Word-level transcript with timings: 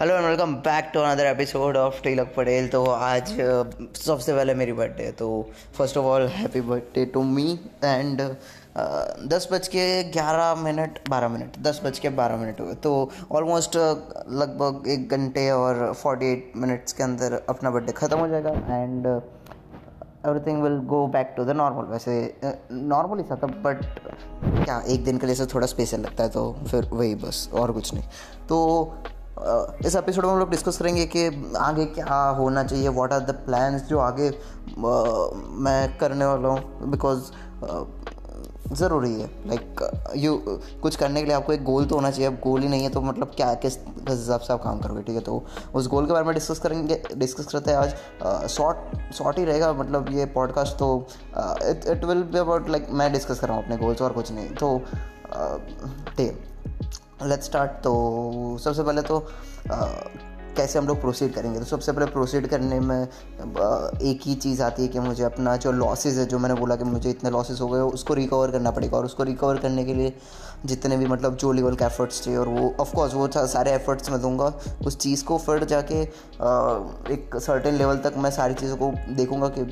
Hello 0.00 0.14
and 0.14 0.24
welcome 0.26 0.52
back 0.56 0.90
to 0.94 1.00
another 1.00 1.26
episode 1.26 1.76
of 1.76 2.00
Tilak 2.02 2.32
Patel 2.36 2.68
तो 2.68 2.84
आज 2.84 3.30
सबसे 3.96 4.32
पहले 4.32 4.54
मेरी 4.54 4.72
बर्थडे 4.72 5.04
है 5.04 5.10
तो 5.12 5.26
first 5.78 5.96
of 5.96 6.06
all 6.06 6.26
happy 6.28 6.60
birthday 6.68 7.04
to 7.06 7.22
me 7.22 7.44
and 7.84 8.20
दस 9.32 9.48
बज 9.52 9.68
के 9.68 9.82
ग्यारह 10.12 10.62
मिनट, 10.62 10.98
बारह 11.08 11.28
मिनट, 11.28 11.58
दस 11.58 11.80
बज 11.84 11.98
के 11.98 12.08
बारह 12.22 12.36
मिनट 12.36 12.60
हुए। 12.60 12.74
तो 12.74 13.10
ऑलमोस्ट 13.32 13.76
लगभग 13.76 14.88
एक 14.88 15.10
घंटे 15.10 15.50
और 15.50 15.92
फोर्टी 15.92 16.32
एट 16.32 16.52
मिनट्स 16.56 16.92
के 16.92 17.02
अंदर 17.02 17.40
अपना 17.48 17.70
बर्थडे 17.70 17.92
ख़त्म 17.92 18.18
हो 18.18 18.28
जाएगा 18.28 18.50
and 18.50 19.06
everything 19.06 20.62
will 20.62 20.78
go 20.88 21.06
back 21.18 21.34
to 21.36 21.44
the 21.44 21.60
normal 21.62 21.92
वैसे 21.92 22.18
नॉर्मल 22.72 23.18
ही 23.18 23.24
था 23.24 23.46
बट 23.46 23.84
क्या, 24.64 24.82
एक 24.88 25.04
दिन 25.04 25.18
के 25.18 25.26
लिए 25.26 25.34
से 25.34 25.46
थोड़ा 25.54 25.66
स्पेशल 25.66 26.00
लगता 26.00 26.24
है 26.24 26.30
तो 26.30 26.50
फिर 26.70 26.90
वही 26.92 27.14
बस, 27.14 27.48
और 27.54 27.72
कुछ 27.72 27.94
नहीं। 27.94 28.04
तो 28.48 28.58
इस 29.86 29.94
एपिसोड 29.96 30.24
में 30.24 30.32
हम 30.32 30.38
लोग 30.38 30.50
डिस्कस 30.50 30.78
करेंगे 30.78 31.04
कि 31.06 31.26
आगे 31.58 31.84
क्या 31.88 32.20
होना 32.38 32.64
चाहिए 32.64 32.88
व्हाट 32.88 33.12
आर 33.12 33.20
द 33.20 33.34
प्लान्स 33.46 33.82
जो 33.82 33.98
आगे 33.98 34.28
मैं 34.78 35.98
करने 35.98 36.24
वाला 36.24 36.48
हूँ 36.48 36.90
बिकॉज़ 36.90 37.30
ज़रूरी 38.72 39.12
है। 39.12 39.28
लाइक 39.46 40.12
यू 40.16 40.36
कुछ 40.82 40.96
करने 40.96 41.20
के 41.20 41.26
लिए 41.26 41.34
आपको 41.36 41.52
एक 41.52 41.62
गोल 41.64 41.86
तो 41.86 41.94
होना 41.94 42.10
चाहिए, 42.10 42.26
अब 42.26 42.34
गोल 42.42 42.60
ही 42.62 42.68
नहीं 42.68 42.82
है 42.82 42.88
तो 42.90 43.00
मतलब 43.00 43.32
क्या, 43.36 43.52
किस 43.54 43.78
हिसाब 44.08 44.40
से 44.40 44.52
आप 44.52 44.62
काम 44.64 44.80
करोगे, 44.80 45.02
ठीक 45.02 45.16
है? 45.16 45.22
तो 45.22 45.42
उस 45.74 45.88
गोल 45.88 46.06
के 46.06 46.12
बारे 46.12 46.26
में 46.26 46.34
डिस्कस 46.34 46.58
करेंगे 46.58 47.02
डिस्कस 47.16 47.46
करते 47.46 47.70
हैं 47.70 47.78
आज। 47.78 48.48
शॉर्ट 48.48 49.12
शॉर्ट 49.14 49.38
ही 49.38 49.44
रहेगा 49.44 49.72
मतलब 49.72 50.12
ये 50.12 50.26
पॉडकास्ट 50.36 50.76
तो 50.78 51.06
it 51.36 51.86
it 51.88 52.04
will 52.04 52.22
be 52.24 52.38
about 52.38 52.68
like 52.68 52.86
मैं 52.92 53.12
डिस्कस 53.12 53.40
कर 53.40 53.48
रहा 53.48 53.56
हूँ 53.56 53.64
अपने 53.64 53.76
गोल्स 53.76 54.02
और 54.02 54.12
कुछ 54.12 54.32
नहीं 54.32 54.48
तो 54.54 54.78
ठीक। 56.08 56.20
है 56.20 56.49
लेट्स 57.22 57.46
स्टार्ट 57.46 57.70
तो 57.84 58.58
सबसे 58.64 58.82
पहले 58.82 59.02
तो 59.02 59.18
आ, 59.70 59.86
कैसे 60.56 60.78
हम 60.78 60.86
लोग 60.86 61.00
प्रोसीड 61.00 61.32
करेंगे? 61.34 61.58
तो 61.58 61.64
सबसे 61.64 61.92
पहले 61.92 62.06
प्रोसीड 62.06 62.46
करने 62.48 62.78
में 62.80 63.02
एक 63.02 64.20
ही 64.24 64.34
चीज़ 64.34 64.62
आती 64.62 64.82
है 64.82 64.88
कि 64.88 64.98
मुझे 65.00 65.22
अपना 65.24 65.56
जो 65.56 65.72
लॉसेस 65.72 66.16
है 66.18 66.24
जो 66.26 66.38
मैंने 66.38 66.54
बोला 66.54 66.76
कि 66.76 66.84
मुझे 66.84 67.10
इतने 67.10 67.30
लॉसेस 67.30 67.60
हो 67.60 67.68
गए 67.68 67.80
उसको 67.80 68.14
रिकवर 68.14 68.50
करना 68.50 68.70
पड़ेगा। 68.70 68.96
और 68.98 69.04
उसको 69.04 69.22
रिकवर 69.24 69.58
करने 69.58 69.84
के 69.84 69.94
लिए 69.94 70.12
जितने 70.66 70.96
भी 70.96 71.06
मतलब 71.06 71.36
जो 71.36 71.52
लेवल 71.52 71.74
के 71.74 71.84
एफर्ट्स 71.84 72.26
थे 72.26 72.36
और 72.36 72.48
वो 72.48 72.74
ऑफकोर्स 72.80 73.14
वो 73.14 73.28
सारे 73.46 73.72
एफर्ट्स 73.72 74.10
मैं 74.10 74.20
दूँगा। 74.22 74.52
उस 74.86 74.98
चीज़ 74.98 75.24
को 75.24 75.38
फिर 75.38 75.64
जाके 75.64 76.00
एक 77.14 77.36
सर्टेन 77.36 77.74
लेवल 77.74 77.98
तक 77.98 78.14
मैं 78.16 78.30
सारी 78.30 78.54
चीज़ों 78.54 78.76
को 78.76 78.92
देखूँगा 79.14 79.50
कि 79.58 79.62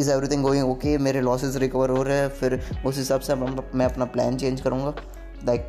इज़ 0.00 0.10
एवरीथिंग 0.10 0.42
गोइंग 0.42 0.70
ओके 0.70 0.96
मेरे 0.98 1.20
लॉसेज 1.20 1.56
रिकवर 1.56 1.90
हो 1.90 2.02
रहे 2.02 2.18
हैं 2.18 2.28
फिर 2.30 2.60
उस 2.86 2.96
हिसाब 2.96 3.20
से 3.20 3.34
मैं 3.34 3.84
अपना 3.84 4.04
प्लान 4.04 4.36
चेंज 4.36 4.60
करूँगा। 4.60 4.94
लाइक 5.46 5.68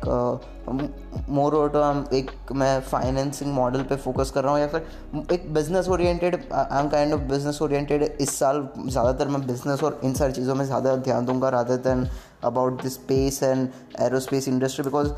मोर 1.28 1.54
ओवर 1.54 2.14
एक 2.14 2.30
मैं 2.52 2.80
फाइनेंसिंग 2.80 3.52
मॉडल 3.54 3.82
पे 3.82 3.96
फोकस 3.96 4.30
कर 4.30 4.44
रहा 4.44 4.52
हूँ 4.52 4.60
या 4.60 4.66
फिर 4.68 5.32
एक 5.32 5.52
business 5.54 5.88
oriented 5.88 6.34
I 6.52 6.80
am 6.80 6.88
kind 6.88 7.14
of 7.14 7.20
business 7.30 7.60
oriented 7.62 8.02
इस 8.02 8.38
साल 8.38 8.66
ज़्यादातर 8.78 9.28
मैं 9.28 9.46
बिज़नेस 9.46 9.82
और 9.84 10.00
इन 10.04 10.14
सारी 10.14 10.32
चीज़ों 10.32 10.54
में 10.54 10.64
ज़्यादा 10.64 10.96
ध्यान 11.08 11.26
दूँगा 11.26 11.48
rather 11.48 11.76
than 11.86 12.06
about 12.44 12.82
the 12.84 12.88
space 12.88 13.42
and 13.42 13.68
aerospace 14.00 14.48
industry 14.48 14.84
because 14.84 15.12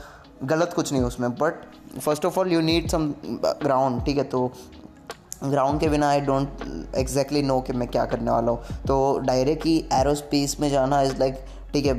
गलत 0.45 0.73
कुछ 0.77 0.93
नहीं 0.93 1.03
उसमें. 1.03 1.31
But 1.31 1.55
first 2.01 2.25
of 2.27 2.39
all 2.41 2.53
you 2.53 2.61
need 2.61 2.89
some 2.91 3.13
ground 3.63 4.05
ठीक 4.05 4.17
है? 4.17 4.25
तो 4.25 4.51
ग्राउंड 5.45 5.81
के 5.81 5.89
बिना 5.89 6.09
आई 6.09 6.21
डोंट 6.21 6.95
एग्जैक्टली 6.97 7.43
नो 7.43 7.61
कि 7.61 7.73
मैं 7.73 7.89
क्या 7.89 8.05
करने 8.05 8.31
वाला 8.31 8.53
हूँ. 8.53 8.61
तो 8.87 9.19
डायरेक्ट 9.19 9.67
ही 9.67 9.77
एरोस्पेस 9.93 10.57
में 10.61 10.69
जाना 10.71 11.01
इज़ 11.03 11.19
लाइक 11.19 11.45
ठीक 11.73 11.87
है 11.87 11.95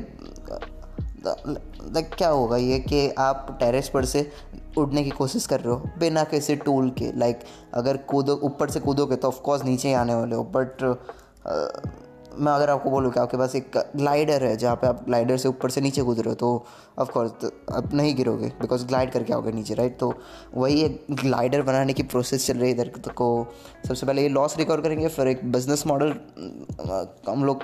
लाइक 1.25 2.09
क्या 2.17 2.29
होगा 2.29 2.57
ये 2.57 2.79
कि 2.79 3.09
आप 3.09 3.57
टेरेस 3.59 3.89
पर 3.89 4.05
से 4.05 4.29
उड़ने 4.77 5.03
की 5.03 5.09
कोशिश 5.09 5.45
कर 5.47 5.59
रहे 5.59 5.73
हो, 5.73 5.89
बिना 5.99 6.23
किसी 6.23 6.55
टूल 6.55 6.89
के 6.89 7.11
लाइक 7.17 7.39
अगर 7.73 7.97
कूदो, 7.97 8.33
ऊपर 8.33 8.69
से 8.69 8.79
कूदोगे 8.79 9.15
तो 9.15 9.27
ऑफकोर्स 9.27 9.63
नीचे 9.65 9.87
ही 9.87 9.93
आने 9.93 10.15
वाले 10.15 10.35
हो 10.35 10.43
बट 10.55 10.83
मैं 12.39 12.51
अगर 12.51 12.69
आपको 12.69 12.89
बोलूँ 12.89 13.11
कि 13.11 13.19
आपके 13.19 13.37
पास 13.37 13.55
एक 13.55 13.71
ग्लाइडर 13.95 14.43
है 14.43 14.55
जहाँ 14.57 14.75
पे 14.75 14.87
आप 14.87 15.03
ग्लाइडर 15.05 15.37
से 15.37 15.49
ऊपर 15.49 15.69
से 15.69 15.81
नीचे 15.81 16.01
कूद 16.01 16.19
रहे 16.19 16.29
हो 16.29 16.35
तो 16.35 16.65
ऑफकोर्स 16.99 17.31
तो 17.31 17.51
आप 17.73 17.93
नहीं 17.93 18.15
गिरोगे 18.15 18.47
बिकॉज़ 18.61 18.85
ग्लाइड 18.87 19.11
करके 19.11 19.33
आओगे 19.33 19.51
नीचे 19.51 19.73
राइट 19.73 19.97
तो 19.99 20.13
वही 20.55 20.81
एक 20.81 21.05
ग्लाइडर 21.11 21.61
बनाने 21.61 21.93
की 21.93 22.03
प्रोसेस 22.03 22.47
चल 22.47 22.57
रही 22.57 22.71
है 22.71 22.75
इधर 22.75 22.87
तो 22.87 23.11
को 23.11 23.47
सबसे 23.87 24.05
पहले 24.05 24.21
ये 24.21 24.29
लॉस 24.29 24.57
रिकवर 24.57 24.81
करेंगे, 24.81 25.07
फिर 25.07 25.27
एक 25.27 25.51
बिज़नेस 25.51 25.87
मॉडल 25.87 26.15
हम 27.29 27.45
लोग 27.45 27.63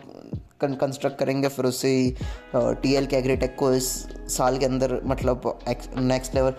कंस्ट्रक्ट 0.63 1.17
करेंगे, 1.19 1.47
फिर 1.47 1.65
उससे 1.65 2.15
टी 2.55 2.93
एल 2.93 3.05
के 3.05 3.15
एग्रीटेक 3.15 3.55
को 3.55 3.73
इस 3.73 3.89
साल 4.29 4.57
के 4.57 4.65
अंदर 4.65 4.99
मतलब 5.05 5.59
नेक्स्ट 5.97 6.35
लेवल 6.35 6.53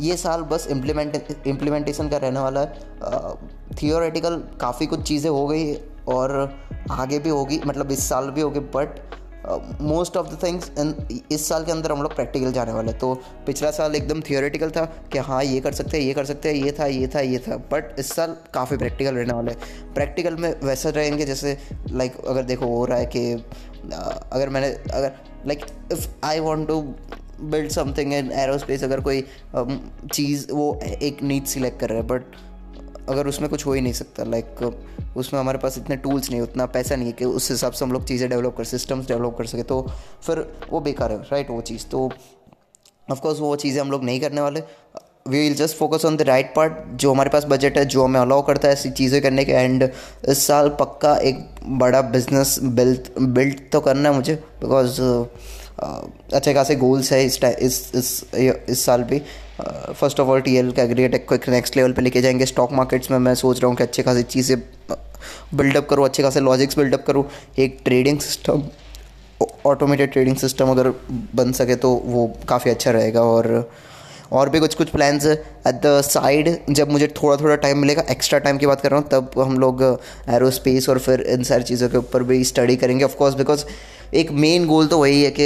ये 0.00 0.16
साल 0.16 0.42
बस 0.42 0.66
इम्प्लीमेंट 0.70 1.46
इम्प्लीमेंटेशन 1.46 2.08
का 2.08 2.16
रहने 2.16 2.40
वाला 2.40 2.60
है। 2.60 3.34
थियोरेटिकल 3.82 4.36
काफ़ी 4.60 4.86
कुछ 4.86 5.02
चीज़ें 5.02 5.30
हो 5.30 5.46
गई 5.46 5.74
और 6.08 6.32
आगे 6.90 7.18
भी 7.18 7.30
होगी 7.30 7.60
मतलब 7.66 7.90
इस 7.92 8.08
साल 8.08 8.30
भी 8.30 8.40
होगी 8.40 8.60
but 8.74 8.98
most 9.80 10.16
of 10.16 10.26
the 10.26 10.38
things 10.42 10.70
इस 11.32 11.48
साल 11.48 11.64
के 11.64 11.72
अंदर 11.72 11.92
हम 11.92 12.02
लोग 12.02 12.14
प्रैक्टिकल 12.14 12.52
जाने 12.52 12.72
वाले 12.72 12.92
तो 12.92 13.14
पिछला 13.46 13.70
साल 13.70 13.94
एकदम 13.96 14.20
थियोरेटिकल 14.20 14.70
था 14.70 14.84
कि 15.12 15.18
हाँ 15.18 15.42
ये 15.44 15.60
कर 15.60 15.72
सकते 15.72 15.96
हैं 15.96 16.04
ये 16.04 16.14
कर 16.14 16.24
सकते 16.24 16.48
हैं 16.48 16.56
ये 16.56 16.72
था 16.80 16.86
ये 16.86 17.08
था 17.14 17.20
ये 17.20 17.38
था। 17.38 17.56
बट 17.72 17.98
इस 17.98 18.12
साल 18.14 18.36
काफ़ी 18.54 18.76
प्रैक्टिकल 18.76 19.14
रहने 19.14 19.34
वाले 19.34 19.52
प्रैक्टिकल 19.94 20.36
में 20.36 20.54
वैसे 20.60 20.90
रहेंगे 20.90 21.24
जैसे 21.24 21.56
लाइक 21.90 22.14
like, 22.14 22.26
अगर 22.26 22.42
देखो 22.42 22.66
हो 22.66 22.84
रहा 22.84 22.98
है 22.98 23.06
कि 23.06 23.32
अगर 24.32 24.48
मैंने 24.48 24.68
अगर 24.68 25.12
like 25.46 25.64
if 25.92 26.08
I 26.24 26.40
want 26.40 26.68
to 26.68 26.80
build 27.40 27.70
something 27.70 28.12
in 28.12 28.30
aerospace 28.32 28.84
अगर 28.84 29.00
कोई 29.00 29.24
चीज़ 30.12 30.50
वो 30.52 30.78
एक 31.02 31.22
नीड 31.22 31.44
सिलेक्ट 31.44 31.80
कर 31.80 31.88
रहा 31.88 31.98
है। 31.98 32.06
बट 32.06 32.22
अगर 33.08 33.26
उसमें 33.26 33.48
कुछ 33.50 33.66
हो 33.66 33.72
ही 33.72 33.80
नहीं 33.80 33.92
सकता 33.92 34.24
लाइक 34.24 34.62
उसमें 35.16 35.40
हमारे 35.40 35.58
पास 35.58 35.78
इतने 35.78 35.96
टूल्स 35.96 36.30
नहीं, 36.30 36.40
उतना 36.40 36.66
पैसा 36.68 36.96
नहीं 36.96 37.06
है 37.06 37.12
कि 37.12 37.24
उस 37.24 37.50
हिसाब 37.50 37.72
से 37.72 37.84
हम 37.84 37.92
लोग 37.92 38.04
चीज़ें 38.04 38.28
डेवलप 38.30 38.56
कर 38.56 38.64
सिस्टम्स 38.64 39.08
डेवलप 39.08 39.36
कर 39.38 39.46
सके। 39.46 39.62
तो 39.64 39.80
फिर 40.26 40.46
वो 40.70 40.80
बेकार 40.80 41.12
है 41.12 41.18
राइट 41.22 41.50
वो 41.50 41.60
चीज़। 41.62 41.86
तो 41.86 42.10
ऑफकोर्स 43.10 43.40
वो 43.40 43.54
चीज़ें 43.56 43.80
हम 43.80 43.90
लोग 43.90 44.04
नहीं 44.04 44.20
करने 44.20 44.40
वाले। 44.40 44.62
We 45.28 45.38
will 45.38 45.54
just 45.56 45.76
focus 45.76 46.04
on 46.04 46.16
the 46.16 46.22
right 46.22 46.52
part 46.56 46.72
जो 46.94 47.12
हमारे 47.12 47.30
पास 47.30 47.44
बजट 47.48 47.78
है, 47.78 47.84
जो 47.84 48.04
हमें 48.04 48.20
अलाउ 48.20 48.42
करता 48.46 48.68
है 48.68 48.74
ऐसी 48.74 48.90
चीज़ें 48.92 49.20
करने 49.22 49.44
के। 49.44 49.52
एंड 49.52 49.88
इस 50.28 50.46
साल 50.46 50.68
पक्का 50.80 51.16
एक 51.18 51.44
बड़ा 51.78 52.02
बिज़नेस 52.12 52.58
बिल्ड 52.62 53.08
बिल्ड 53.20 53.60
तो 53.72 53.80
करना 53.80 54.08
है 54.08 54.14
मुझे 54.14 54.34
बिकॉज़ 54.62 55.00
अच्छे 56.34 56.52
खासे 56.54 56.74
गोल्स 56.76 57.12
है 57.12 57.24
इस 57.24 57.38
इस 57.44 57.90
इस 57.94 58.24
इस 58.34 58.84
साल 58.84 59.02
भी। 59.02 59.22
First 60.00 60.20
of 60.20 60.28
all 60.28 60.40
T 60.40 60.56
L 60.56 60.70
के 60.72 60.82
एग्रीटेक 60.82 61.28
को 61.28 61.34
एक 61.34 61.48
नेक्स्ट 61.48 61.76
लेवल 61.76 61.92
पे 61.92 62.02
लेके 62.02 62.20
जाएँगे। 62.22 62.46
स्टॉक 62.46 62.72
मार्केट्स 62.72 63.10
में 63.10 63.18
मैं 63.18 63.34
सोच 63.34 63.60
रहा 63.60 63.68
हूँ 63.68 63.76
कि 63.76 63.82
अच्छे 63.82 64.02
खासी 64.02 64.22
चीज़ें 64.24 64.58
बिल्डअप 65.54 65.86
करूँ, 65.88 66.04
अच्छे 66.04 66.22
खासे 66.22 66.40
लॉजिक्स 66.40 66.78
बिल्डअप 66.78 67.04
करूँ। 67.06 67.24
एक 67.58 67.78
trading 67.84 68.18
system 68.20 68.62
automated 69.66 70.12
trading 70.12 70.36
system 70.36 70.70
अगर 70.70 70.88
बन 71.34 71.52
सके 71.52 71.74
तो 71.76 71.92
वो 72.04 72.26
काफ़ी 72.48 72.70
अच्छा 72.70 72.90
रहेगा 72.90 73.22
और 73.22 73.46
और 74.32 74.48
भी 74.48 74.60
कुछ 74.60 74.74
कुछ 74.74 74.88
प्लान्स 74.90 75.26
एट 75.26 75.74
द 75.86 76.00
साइड 76.02 76.56
जब 76.70 76.90
मुझे 76.90 77.06
थोड़ा 77.16 77.36
थोड़ा 77.36 77.56
टाइम 77.56 77.78
मिलेगा 77.78 78.04
एक्स्ट्रा 78.10 78.38
टाइम 78.38 78.58
की 78.58 78.66
बात 78.66 78.80
कर 78.80 78.90
रहा 78.90 79.00
हूँ, 79.00 79.08
तब 79.08 79.40
हम 79.40 79.58
लोग 79.58 79.82
एरोस्पेस 80.28 80.88
और 80.88 80.98
फिर 80.98 81.20
इन 81.20 81.42
सारी 81.44 81.64
चीज़ों 81.64 81.88
के 81.88 81.98
ऊपर 81.98 82.22
भी 82.22 82.42
स्टडी 82.44 82.76
करेंगे 82.76 83.04
ऑफकोर्स 83.04 83.34
बिकॉज़ 83.34 83.64
एक 84.14 84.30
मेन 84.32 84.66
गोल 84.66 84.86
तो 84.86 84.98
वही 84.98 85.22
है 85.22 85.30
कि 85.38 85.44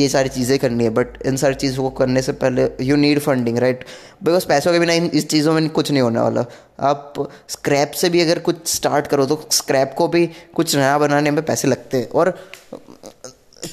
ये 0.00 0.08
सारी 0.08 0.28
चीज़ें 0.28 0.58
करनी 0.58 0.84
है 0.84 0.90
बट 0.90 1.18
इन 1.26 1.36
सारी 1.36 1.54
चीज़ों 1.54 1.82
को 1.82 1.90
करने 1.98 2.22
से 2.22 2.32
पहले 2.34 2.68
you 2.80 2.96
need 2.96 3.18
funding 3.18 3.58
right 3.58 3.84
because 4.24 4.46
पैसों 4.46 4.72
के 4.72 4.78
बिना 4.78 4.92
इस 4.92 5.28
चीज़ों 5.28 5.52
में 5.52 5.68
कुछ 5.70 5.90
नहीं 5.90 6.02
होने 6.02 6.20
वाला। 6.20 6.44
आप 6.80 7.14
स्क्रैप 7.48 7.90
से 7.90 8.08
भी 8.10 8.20
अगर 8.20 8.38
कुछ 8.38 8.66
स्टार्ट 8.68 9.06
करो 9.06 9.26
तो 9.26 9.40
स्क्रैप 9.52 9.94
को 9.98 10.08
भी 10.08 10.26
कुछ 10.54 10.74
नया 10.76 10.98
बनाने 10.98 11.30
में 11.30 11.44
पैसे 11.44 11.68
लगते 11.68 11.96
हैं। 11.96 12.08
और 12.08 12.34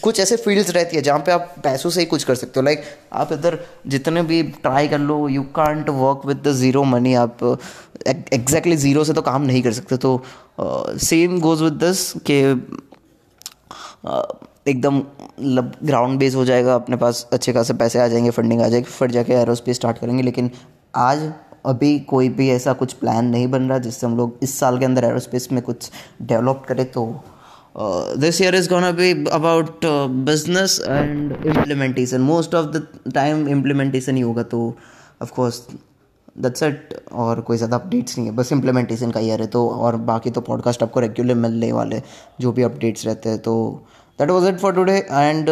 कुछ 0.04 0.20
ऐसे 0.20 0.36
फील्ड्स 0.38 0.70
रहती 0.70 0.96
है 0.96 1.02
जहाँ 1.02 1.20
पे 1.20 1.32
आप 1.32 1.54
पैसों 1.64 1.90
से 1.90 2.00
ही 2.00 2.06
कुछ 2.06 2.24
कर 2.24 2.36
सकते 2.36 2.60
हो। 2.60 2.64
लाइक 2.64 2.84
आप 3.14 3.32
इधर 3.34 3.58
जितने 3.88 4.22
भी 4.24 4.42
ट्राई 4.44 4.88
कर 4.88 5.00
लो 5.00 5.28
you 5.30 5.44
can't 5.56 5.90
work 5.90 6.26
with 6.26 6.42
the 6.44 6.52
zero 6.54 6.84
money 6.84 7.14
आप 7.16 7.44
एग्जैक्टली 8.08 8.76
ज़ीरो 8.78 9.04
से 9.04 9.14
तो 9.14 9.22
काम 9.22 9.42
नहीं 9.42 9.62
कर 9.64 9.74
सकते। 9.74 9.98
तो 9.98 10.22
सेम 11.00 11.40
गोज़ 11.40 11.64
विद 11.64 11.74
दिस 11.84 12.12
के 12.30 12.40
एकदम 14.68 14.98
मतलब 14.98 15.72
ग्राउंड 15.84 16.20
बेस 16.20 16.36
हो 16.36 16.46
जाएगा, 16.46 16.76
अपने 16.76 16.96
पास 16.96 17.28
अच्छे 17.34 17.54
खासे 17.54 17.74
पैसे 17.74 18.00
आ 18.00 18.08
जाएँगे 18.08 18.30
फंडिंग 18.30 18.62
आ 18.62 18.68
जाएगी, 18.68 18.90
फिर 18.90 19.12
जाके 19.12 19.34
एरोस्पेस 19.34 19.76
स्टार्ट 19.76 19.98
करेंगे। 19.98 20.24
लेकिन 20.24 20.52
आज 20.96 21.32
अभी 21.66 22.00
कोई 22.00 22.30
भी 22.30 22.50
ऐसा 22.50 22.74
कुछ 22.74 22.94
प्लान 22.94 23.26
नहीं 23.26 23.48
बन 23.48 23.70
रहा 23.70 23.78
जिससे 23.78 24.06
हम 24.08 24.16
लोग 24.18 24.38
इस 24.44 24.60
साल 24.60 24.78
के 24.80 24.86
अंदर 24.86 25.04
एरोस्पेस 25.04 25.48
में 25.52 25.62
कुछ 25.62 25.90
डेवलप 26.22 26.64
करें 26.68 26.86
तो 26.92 27.04
this 28.20 28.42
year 28.42 28.56
is 28.56 28.70
gonna 28.70 28.92
be 28.92 29.12
about 29.32 29.86
business 30.26 30.80
and 30.88 31.32
implementation 31.46 32.22
most 32.22 32.56
of 32.56 32.66
the 32.68 32.88
time 33.16 33.48
implementation 33.50 34.16
ही 34.16 34.22
होगा 34.22 34.44
तो 34.44 34.60
ऑफकोर्स 35.22 35.62
दैट्स 36.38 36.64
इट 36.64 36.94
और 37.12 37.42
कोई 37.42 37.58
ज़्यादा 37.58 37.78
अपडेट्स 37.78 38.18
नहीं 38.18 38.28
है। 38.28 38.36
बस 38.36 38.52
इम्प्लीमेंटेशन 38.54 39.12
का 39.12 39.20
ईयर 39.20 39.42
है 39.42 39.48
तो 39.48 39.68
और 39.70 39.96
बाकी 40.12 40.30
तो 40.30 40.42
पॉडकास्ट 40.42 40.84
आपको 40.84 41.00
रेगुलर 41.00 41.36
मिलने 41.36 41.72
वाले 41.72 42.02
जो 42.42 42.52
भी 42.52 42.64
अपडेट्स 42.64 43.06
रहते 43.06 43.30
हैं 43.30 43.40
तो 43.40 43.56
that 44.20 44.30
was 44.30 44.48
it 44.50 44.60
for 44.60 44.74
today 44.76 44.98
and 45.12 45.50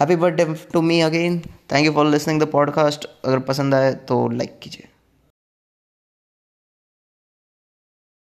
happy 0.00 0.16
birthday 0.16 0.54
to 0.72 0.82
me 0.82 1.00
again 1.00 1.38
thank 1.72 1.86
you 1.86 1.92
for 1.92 2.06
listening 2.06 2.40
the 2.42 2.46
podcast 2.52 3.08
अगर 3.24 3.38
पसंद 3.48 3.74
आए 3.74 3.92
तो 4.08 4.28
लाइक 4.28 4.58
कीजिए। 4.62 4.88